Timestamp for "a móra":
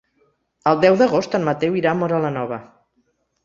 1.95-2.25